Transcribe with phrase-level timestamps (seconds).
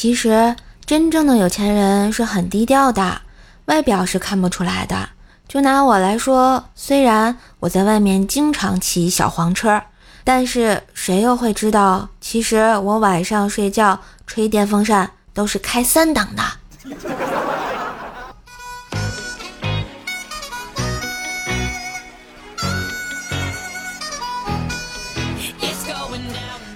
[0.00, 0.54] 其实，
[0.86, 3.20] 真正的有钱人是很低调的，
[3.64, 5.08] 外表是看不出来的。
[5.48, 9.82] 就拿我来说，虽然我在外面经常骑小黄车，
[10.22, 16.44] 但是谁又会知道，其实我晚上睡觉吹电风扇都是开三档的。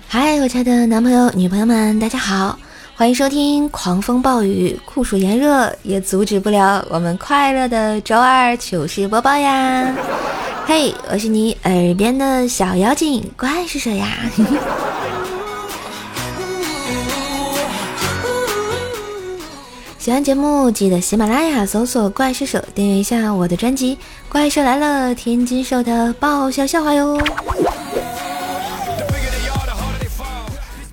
[0.08, 2.58] 嗨，我亲爱的男朋友、女朋友们，大家好，
[3.02, 9.92] 欢迎收听狂风暴雨、酷暑炎热，也阻止不了我们快乐的周二糗事播报呀！
[10.64, 14.06] 嘿，我是你耳边的小妖精怪是谁呀？
[19.98, 23.96] 喜欢节目记得喜马拉雅搜索“怪兽手”，订阅一下我的专辑
[24.28, 27.20] 《怪兽来了》，天津兽的爆笑笑话哟。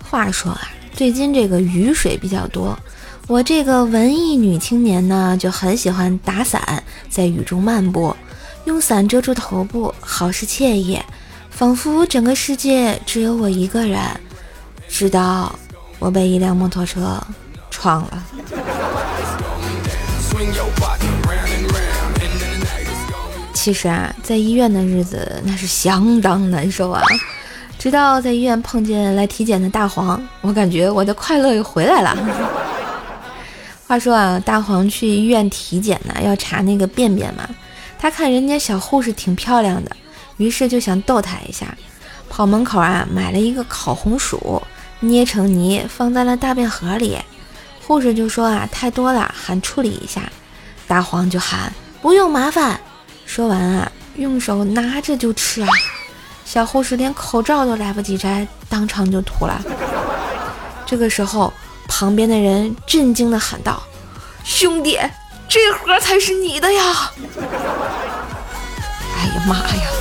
[0.09, 0.61] 话说啊，
[0.99, 2.77] 最近这个雨水比较多，
[3.27, 8.13] 我这个文艺女青年呢就很喜欢打伞，在雨中漫步，
[8.65, 10.99] 用伞遮住头部，好是惬意，
[11.49, 13.97] 仿佛整个世界只有我一个人。
[14.89, 15.57] 直到
[15.99, 17.17] 我被一辆摩托车
[17.69, 18.25] 撞了。
[23.55, 27.01] 其实啊，在医院的日子那是相当难受啊。
[27.79, 32.15] 直到在医院碰见来体检的大黄，我感觉我的快乐又回来了。
[33.87, 37.49] 话说啊，大黄去医院体检呢，要查那个便便嘛。
[37.97, 39.95] 他看人家小护士挺漂亮的，
[40.35, 41.73] 于是就想逗她一下，
[42.29, 44.61] 跑门口啊买了一个烤红薯，
[44.99, 47.17] 捏成泥放在了大便盒里。
[47.87, 50.29] 护士就说啊太多了，喊处理一下。
[50.85, 52.77] 大黄就喊不用麻烦。
[53.25, 55.67] 说完啊，用手拿着就吃啊。
[56.49, 59.61] 小护士连口罩都来不及摘，当场就吐了。
[60.83, 61.53] 这个时候，
[61.87, 63.83] 旁边的人震惊地喊道
[64.43, 64.97] ：“兄弟，
[65.47, 66.81] 这盒才是你的呀！”
[69.15, 69.91] 哎呀妈呀！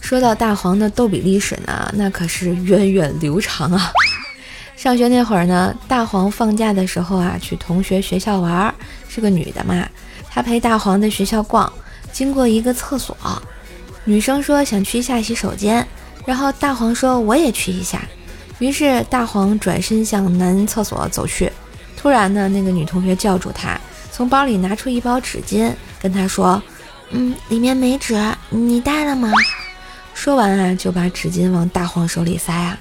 [0.00, 3.90] 说到大黄的逗比历史呢，那可是源远流长啊。
[4.76, 8.72] 上学那会儿呢，大黄放假的时候啊，去同学学校玩，
[9.08, 9.84] 是个女的嘛，
[10.30, 11.72] 她陪大黄在学校逛。
[12.12, 13.16] 经过一个厕所，
[14.04, 15.86] 女生说想去一下洗手间，
[16.26, 18.02] 然后大黄说我也去一下。
[18.58, 21.50] 于是大黄转身向男厕所走去。
[21.96, 23.80] 突然呢，那个女同学叫住他，
[24.10, 26.62] 从包里拿出一包纸巾，跟他说
[27.10, 28.20] ：“嗯，里面没纸，
[28.50, 29.32] 你带了吗？”
[30.14, 32.78] 说完啊，就把纸巾往大黄手里塞啊。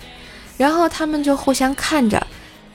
[0.58, 2.26] 然后他们就互相看着，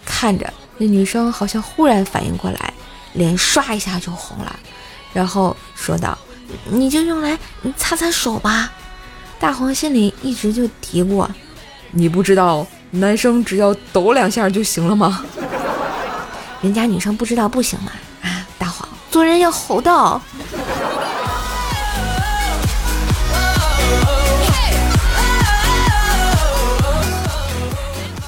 [0.04, 2.72] 看着那女生好像忽然反应过来，
[3.12, 4.58] 脸唰一下就红了，
[5.12, 6.16] 然后说道。
[6.70, 7.38] 你就用来
[7.76, 8.72] 擦擦手吧。
[9.38, 11.26] 大黄心里一直就嘀咕
[11.92, 15.24] ：“你不知道男生只要抖两下就行了吗？
[16.62, 17.92] 人家女生不知道不行吗？
[18.22, 20.20] 啊，大黄做人要厚道。”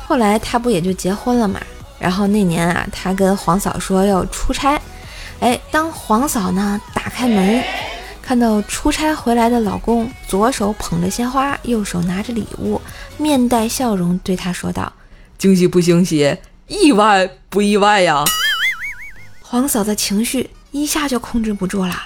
[0.06, 1.60] 后来他不也就结婚了嘛？
[1.98, 4.80] 然后那年啊，他跟黄嫂说要出差。
[5.40, 7.62] 哎，当黄嫂呢打开门。
[8.28, 12.78] 看到出差回来的老公，左手捧着鲜花，右手拿着礼物，
[13.16, 14.92] 面带笑容对她说道
[15.38, 16.36] ：“惊喜不惊喜，
[16.66, 18.22] 意外不意外呀？”
[19.40, 22.02] 黄嫂的情绪一下就控制不住了，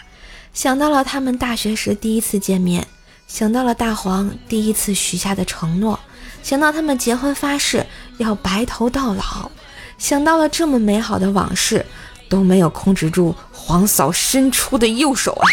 [0.55, 2.87] 想到了他们大学时第一次见面，
[3.27, 5.99] 想到了大黄第一次许下的承诺，
[6.41, 7.85] 想到他们结婚发誓
[8.19, 9.51] 要白头到老，
[9.99, 11.85] 想到了这么美好的往事，
[12.29, 15.51] 都没有控制住黄嫂伸出的右手啊！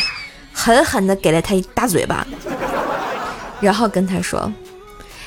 [0.61, 2.27] 狠狠地给了他一大嘴巴，
[3.61, 4.51] 然后跟他说：“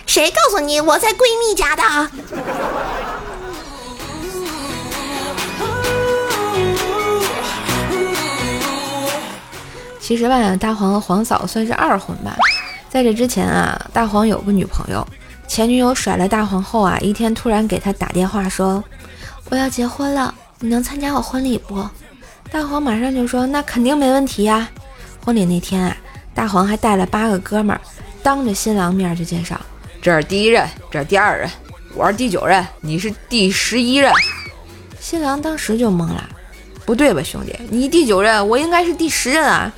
[0.04, 1.82] 谁告诉你我在闺蜜家的？”
[9.98, 12.36] 其实吧，大黄和黄嫂算是二婚吧。
[12.90, 15.06] 在这之前啊，大黄有个女朋友，
[15.48, 18.84] 前女友甩了大黄后啊，一天突然给他打电话说
[19.48, 21.82] ：“我要结婚了，你能参加我婚礼不？”
[22.52, 24.68] 大黄马上就说：“那肯定没问题呀。”
[25.24, 25.96] 婚礼那天啊，
[26.34, 27.80] 大黄还带了八个哥们儿，
[28.24, 29.58] 当着新郎面就介绍
[30.02, 31.48] ：“这是第一任，这是第二任，
[31.94, 34.12] 我是第九任，你是第十一任。”
[34.98, 36.28] 新郎当时就懵了
[36.84, 37.54] ：“不对吧，兄弟？
[37.70, 39.72] 你第九任，我应该是第十任啊！”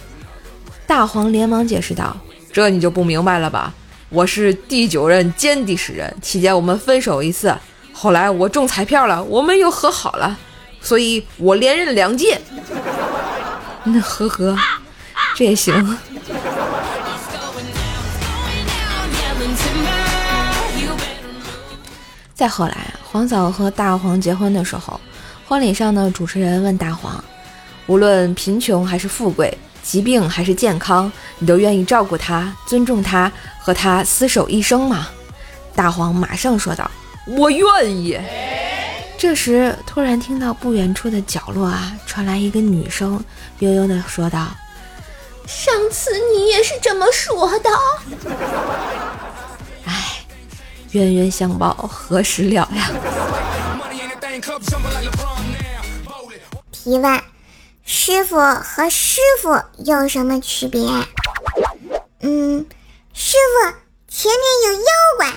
[0.87, 2.17] 大黄连忙解释道
[2.50, 3.75] ：“这你就不明白了吧？
[4.08, 7.55] 我是第九任兼第十任，期间我们分手一次，
[7.93, 10.38] 后来我中彩票了，我们又和好了，
[10.81, 12.41] 所以我连任两届。
[13.85, 14.56] 那呵呵。”
[15.35, 15.75] 这也行。
[22.35, 25.01] 再后来，黄嫂和大黄结婚的时候，
[25.47, 27.23] 婚礼上呢，主持人问大黄
[27.87, 33.31] ：“无论贫穷还是富贵，疾病还是健康，你都愿意照顾他、尊重他，
[33.61, 35.07] 和他厮守一生吗？”
[35.77, 36.91] 大黄马上说道
[37.39, 38.19] ：“我愿意。”
[39.17, 43.23] 这时，突然听到不远处的角落啊，传来一个女声，
[43.61, 44.49] 悠悠地说道
[45.46, 47.70] ：“上次你也是这么说的。
[49.87, 50.25] ”哎
[50.93, 52.91] 冤冤相报何时了呀？
[56.70, 57.23] 提问：
[57.85, 60.81] 师傅和师傅有什么区别？
[62.20, 62.67] 嗯，
[63.12, 63.75] 师傅
[64.08, 64.87] 前面有妖
[65.19, 65.32] 怪。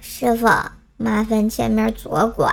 [0.00, 0.46] 师傅
[0.96, 2.52] 麻烦前面左拐。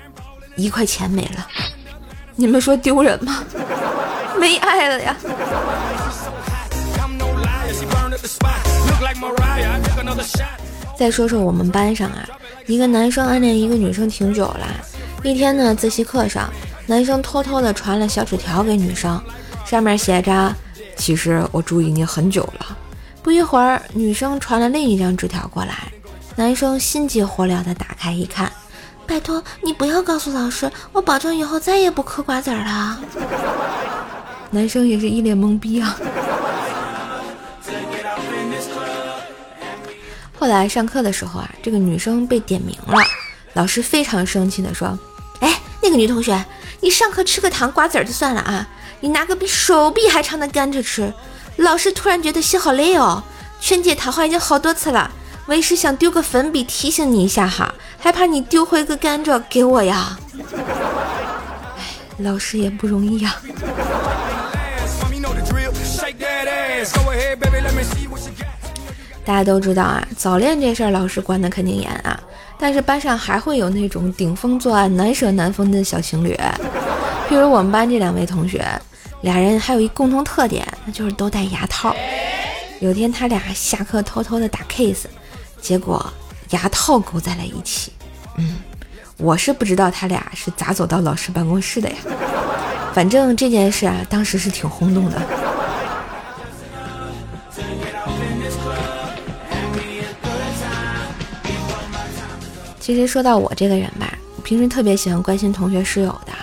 [0.61, 1.47] 一块钱没了。
[2.35, 3.43] 你们说丢人吗？
[4.39, 5.15] 没爱了呀！
[10.97, 12.27] 再说说我们班上啊，
[12.67, 14.67] 一个男生暗恋一个女生挺久了。
[15.23, 16.51] 一天呢，自习课上，
[16.85, 19.21] 男生偷偷的传了小纸条给女生，
[19.65, 20.55] 上面写着
[20.95, 22.77] ：“其实我注意你很久了。”
[23.21, 25.91] 不一会儿，女生传了另一张纸条过来，
[26.35, 28.51] 男生心急火燎的打开一看
[29.11, 32.97] ：“拜托你不要告诉老师，我保证以后再也不嗑瓜子了。
[34.51, 35.99] ”男生也是一脸懵逼啊。
[40.39, 43.03] 后来上课的时候啊，这个女生被点名了，
[43.51, 44.97] 老师非常生气的说
[45.41, 46.45] ：“哎，那个女同学，
[46.79, 48.65] 你上课吃个糖瓜子儿就算了啊，
[49.01, 51.13] 你拿个比手臂还长的甘蔗吃。”
[51.57, 53.21] 老师突然觉得心好累哦，
[53.59, 55.11] 劝诫谈话已经好多次了，
[55.47, 60.17] 为师想丢个粉笔提醒你一下哈，还怕你丢回个甘蔗给我呀？
[61.77, 61.83] 哎，
[62.17, 63.35] 老师也不容易呀。
[69.23, 72.19] 大家都知道啊，早恋这事儿老师管的肯定严啊。
[72.57, 76.35] 但是班上还会有那种顶风作案、难舍难分的小情侣，
[77.29, 78.65] 比如我们班这两位同学，
[79.21, 81.95] 俩人还有一共同特点，那就是都戴牙套。
[82.79, 85.05] 有天他俩下课偷偷的打 kiss，
[85.61, 86.03] 结果
[86.51, 87.91] 牙套勾在了一起。
[88.37, 88.59] 嗯，
[89.17, 91.95] 我是不知道他俩是咋走到老师办公室的呀。
[92.93, 95.21] 反正这件事啊，当时是挺轰动的。
[102.79, 104.13] 其实说到我这个人吧，
[104.43, 106.33] 平时特别喜欢关心同学室友的。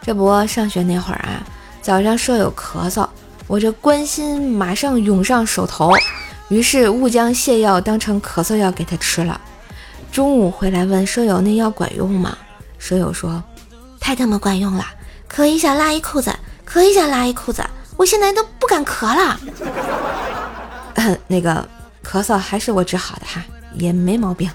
[0.00, 1.44] 这不，上学那会儿啊，
[1.82, 3.06] 早上舍友咳嗽，
[3.46, 5.92] 我这关心马上涌上手头，
[6.52, 9.40] 于是误将泻药当成咳嗽药给他吃了。
[10.12, 12.36] 中午回来问舍友那药管用吗？
[12.78, 13.42] 舍友说
[13.98, 14.84] 太他妈管用了，
[15.34, 16.30] 咳一下拉一裤子，
[16.68, 17.64] 咳一下拉一裤子，
[17.96, 19.40] 我现在都不敢咳了。
[21.26, 21.66] 那个
[22.04, 24.50] 咳嗽还是我治好的哈，也没毛病。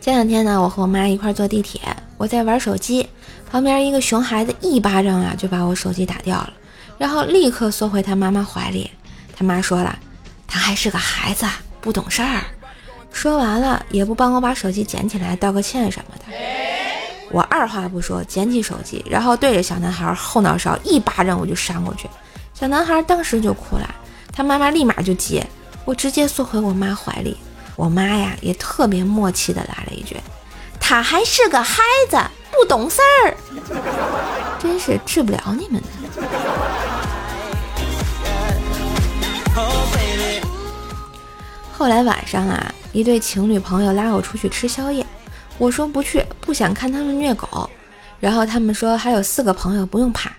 [0.00, 1.80] 前两天呢，我和我妈一块坐地铁，
[2.16, 3.08] 我在玩手机，
[3.50, 6.52] 旁边一个熊孩子一巴掌啊就把我手机打掉了，
[6.98, 8.90] 然后立刻缩回他妈妈怀里。
[9.36, 9.98] 他妈说了，
[10.46, 11.46] 他还是个孩子，
[11.80, 12.42] 不懂事儿。
[13.12, 16.24] 说完了也不帮我把手机捡起来道个歉什么的。
[17.30, 22.08] 我二话不说捡起手机，然后对着小男孩后脑勺一巴掌我就扇过去，
[22.54, 23.94] 小男孩当时就哭了，
[24.32, 25.46] 他妈妈立马就接，
[25.84, 27.36] 我直接缩回我妈怀里。
[27.74, 30.16] 我妈呀，也特别默契的来了一句
[30.88, 32.16] ：“他还是个孩子，
[32.52, 33.36] 不懂事儿。”
[34.56, 35.88] 真是治不了你们的。
[41.72, 45.04] 后来晚上啊，一对情侣朋友拉我出去吃宵夜，
[45.58, 47.68] 我说不去，不想看他们虐狗。
[48.20, 50.30] 然后他们说还有四个朋友不用怕，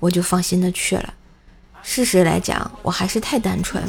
[0.00, 1.14] 我就放心的去了。
[1.82, 3.82] 事实来讲，我还是太单纯。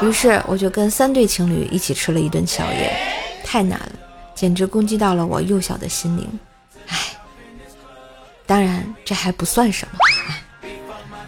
[0.00, 2.96] 于是我就跟三对情侣一起吃了一顿宵夜，
[3.44, 3.92] 太难了，
[4.36, 6.28] 简直攻击到了我幼小的心灵。
[6.86, 6.96] 唉，
[8.46, 9.98] 当然这还不算什么。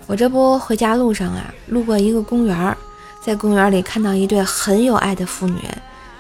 [0.07, 2.77] 我这不回家路上啊，路过一个公园，
[3.25, 5.61] 在公园里看到一对很有爱的父女，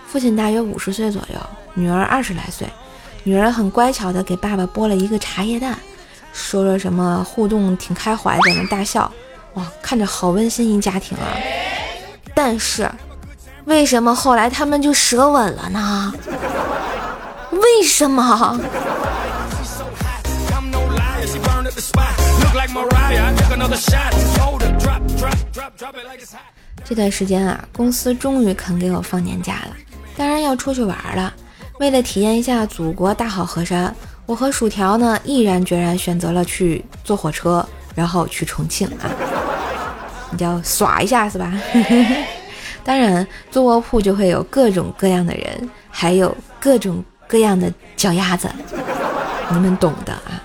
[0.07, 1.41] 父亲大约五十岁左右，
[1.75, 2.67] 女儿二十来岁。
[3.25, 5.79] 女儿很乖巧的给爸爸剥了一个茶叶蛋，
[6.33, 9.13] 说了什么互动挺开怀，在那大笑。
[9.55, 11.25] 哇，看着好温馨一家庭啊！
[12.35, 12.91] 但是，
[13.65, 16.13] 为什么后来他们就舌吻了呢？
[17.61, 18.59] 为什么？
[26.85, 29.77] 这段时间啊，公司终于肯给我放年假了，
[30.17, 31.35] 当然要出去玩了。
[31.79, 33.95] 为了体验一下祖国大好河山，
[34.27, 39.11] 我和薯条呢毅然决然选择了去坐火车，然后去重庆啊，
[40.31, 41.53] 你叫耍一下是吧？
[42.85, 48.49] 当然，坐卧铺就会有各种各样的人，还有各种各样的脚丫子，
[49.53, 50.43] 你们懂的啊。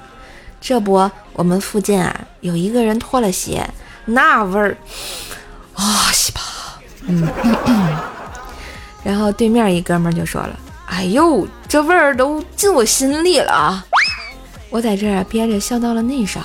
[0.62, 3.68] 这不，我们附近啊有一个人脱了鞋，
[4.06, 4.78] 那味儿
[5.74, 6.42] 啊西吧，
[7.08, 7.28] 嗯，
[9.04, 10.60] 然后对面一哥们就说了。
[10.86, 13.86] 哎呦，这味儿都进我心里了啊！
[14.70, 16.44] 我在这儿憋着笑到了内伤。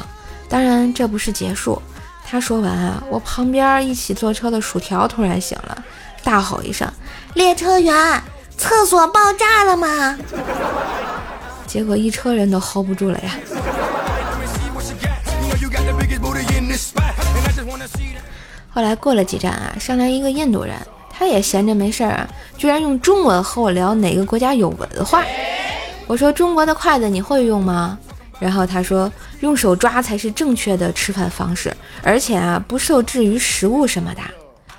[0.48, 1.80] 当然，这不是结束。
[2.26, 5.84] 他说完啊，我旁边一起坐车的薯条突然醒了，
[6.24, 6.90] 大吼一声
[7.34, 8.22] ：“列车员，
[8.58, 10.18] 厕所爆炸了吗？”
[11.66, 13.36] 结果一车人都 hold 不住了呀。
[18.70, 20.74] 后来过了几站啊，上来一个印度人。
[21.10, 25.24] 他也闲着没事儿啊，居然用中文和我聊哪个国家有文化。
[26.06, 27.98] 我说中国的筷子你会用吗？
[28.38, 29.10] 然后他说
[29.40, 34.20] 用手抓才是正确的吃饭方式，而且啊不受制于食物什么的，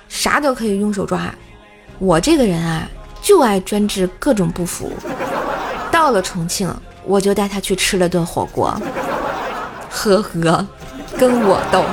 [0.08, 1.30] 啥都可以用手抓。
[1.98, 2.88] 我这个人啊
[3.22, 4.92] 就爱专治各种不服。
[5.90, 6.72] 到了重庆，
[7.04, 8.74] 我就带他去吃了顿火锅，
[9.90, 10.66] 呵呵，
[11.18, 11.84] 跟我斗。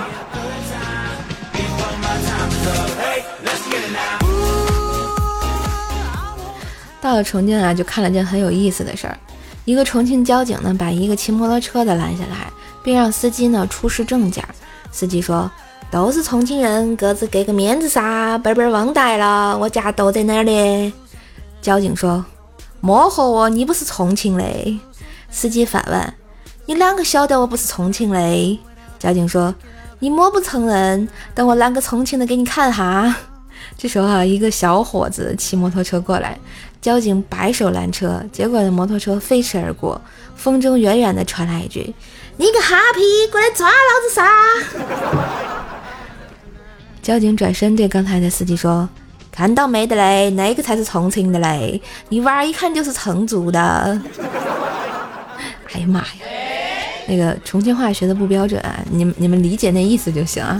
[6.99, 9.17] 到了重庆啊，就看了件很有意思的事儿。
[9.65, 12.51] 一个重庆交警呢，把一个骑摩托车的拦下来，
[12.83, 14.43] 并让司机呢出示证件。
[14.91, 15.49] 司机说
[15.91, 20.93] ：“都是重庆人，各自给个面子噻，本本忘带了，我家都在那儿的。”
[21.67, 22.23] 交警说
[22.79, 24.81] ：“莫和我，你不是重庆的。”
[25.29, 26.13] 司机反问
[26.65, 28.59] ：“你啷个晓得我不是重庆的？”
[28.97, 29.53] 交警说
[29.99, 33.13] ：“你莫不承认，等我揽个重庆的给你看哈。”
[33.77, 36.39] 这时候啊，一个小伙子骑摩托车过来。
[36.79, 39.99] 交警摆手拦车，结果摩托车飞驰而过，
[40.37, 41.93] 风中远远的传来一句
[42.37, 43.73] ：“你个哈皮，过来抓老
[44.07, 44.25] 子噻！”
[47.03, 48.87] 交警转身对刚才的司机说
[49.37, 51.79] ：“看到没得嘞，那个才是重庆的嘞，
[52.09, 53.59] 你娃儿一看就是成都的。”
[55.73, 56.07] 哎呀妈呀，
[57.07, 60.59] 那个重庆话学的不标准，你们你们理解那意思就行啊。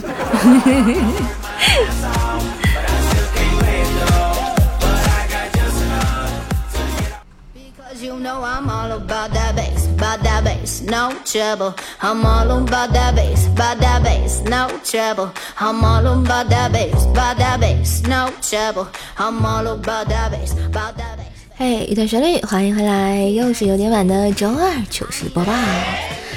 [21.60, 25.54] 嘿，一段旋律，欢迎回来，又是有点晚的周二糗事播报。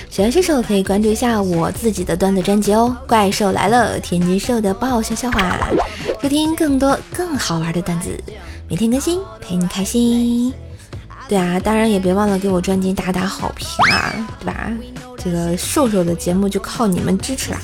[0.08, 5.56] 喜欢这首可以关注一下我自己的段子专辑哦，《怪兽来了》，天津兽的爆笑笑话，
[6.22, 8.18] 收听更多更好玩的段子，
[8.68, 10.52] 每天更新，陪你开心。
[11.30, 14.68] 对啊，当然也别忘了给我专辑打打好评啊，对吧？
[15.16, 17.58] 这个瘦瘦的节目就靠你们支持了。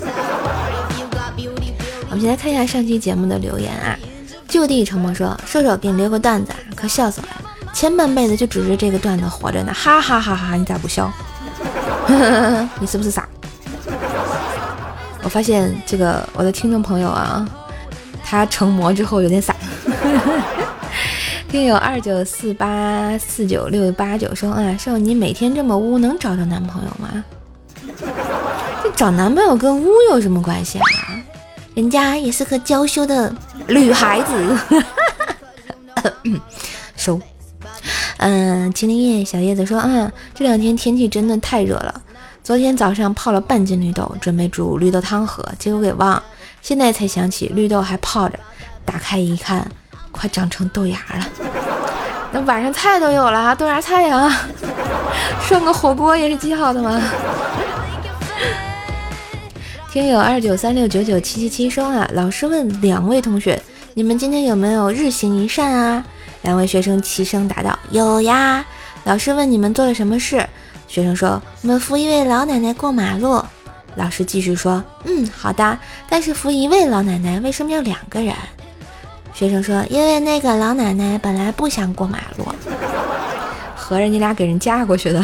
[2.08, 3.98] 我们先来看一下上期节目的留言啊。
[4.46, 7.26] 就地成魔说：“瘦瘦给你留个段子，可笑死了！
[7.74, 10.54] 前半辈子就指着这个段子活着呢，哈哈哈哈！
[10.54, 11.12] 你咋不笑？
[12.78, 13.28] 你是不是傻？”
[15.24, 17.44] 我发现这个我的听众朋友啊，
[18.24, 19.56] 他成魔之后有点傻。
[21.56, 27.24] 听友二九四八四九六八九说啊，说你每天这么污，能找到男朋友吗？
[28.82, 30.84] 这找男朋友跟污有什么关系啊？
[31.74, 33.34] 人家也是个娇羞的
[33.68, 34.58] 女孩子。
[36.94, 37.18] 收。
[38.18, 42.02] 嗯，秦林叶小叶子说啊，这两天天气真的太热了。
[42.44, 46.22] 昨天早上泡了半斤绿豆，准备煮绿豆汤喝，结果给忘了，
[46.60, 48.38] 现在才想起绿豆还泡着，
[48.84, 49.66] 打开一看。
[50.16, 51.26] 快长成豆芽了，
[52.32, 54.32] 那晚上菜都有了，豆芽菜呀，
[55.42, 57.00] 涮个火锅也是极好的嘛。
[59.92, 63.60] 听友二九三六九九七七七说啊，老师问两位同学，
[63.94, 66.04] 你们今天有没有日行一善啊？
[66.42, 68.64] 两位学生齐声答道：有呀。
[69.04, 70.44] 老师问你们做了什么事？
[70.88, 73.42] 学生说：我们扶一位老奶奶过马路。
[73.94, 75.78] 老师继续说：嗯，好的。
[76.08, 78.34] 但是扶一位老奶奶为什么要两个人？
[79.36, 82.48] 学生说：“因为那个老奶奶本来不想过马路。”
[83.76, 85.22] 合着你俩给人嫁过去的。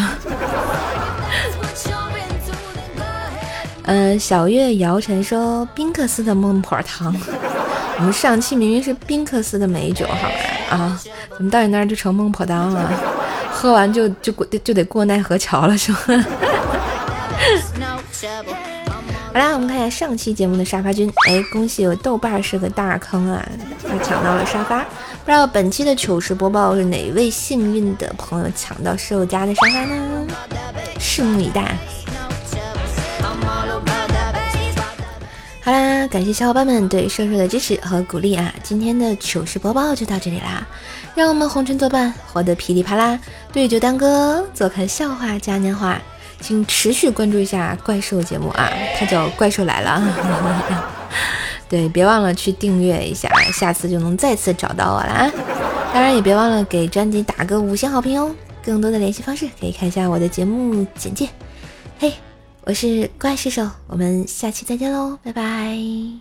[3.85, 7.17] 嗯， 小月姚晨说宾克斯的孟婆汤。
[7.97, 10.77] 我们上期明明是宾克斯的美酒，好吧？
[10.77, 11.01] 啊，
[11.35, 12.93] 怎么到你那儿就成孟婆汤了？
[13.51, 15.99] 喝完就就过就得过奈何桥了，是吗？
[19.33, 21.11] 好啦，我们看一下上期节目的沙发君。
[21.31, 23.43] 哎，恭喜我豆瓣是个大坑啊，
[24.01, 24.81] 抢到了沙发。
[25.25, 30.27] 不知道本期的糗事播报是哪位幸运的朋友抢到室友家的沙发呢？
[30.99, 31.77] 拭目以待。
[35.65, 38.53] 好啦，感谢小伙伴们对瘦瘦的支持和鼓励啊！
[38.65, 40.67] 今天的糗事播报就到这里啦，
[41.15, 43.17] 让我们红尘作伴，活得噼里啪啦，
[43.53, 45.97] 对酒当歌，坐看笑话嘉年华，
[46.41, 48.69] 请持续关注一下怪兽节目啊，
[48.99, 50.03] 它叫《怪兽来了》。
[51.73, 55.33] 对，别忘了去订阅一下，下次就能再次找到我了啊！
[55.95, 58.31] 当然也别忘了给专辑打个五星好评哦。
[58.63, 61.27] 更多的联系方式可以看一下我的节目简介。
[61.99, 62.13] 嘿。
[62.65, 66.13] 我是怪兽手，我们下期再见喽，拜拜。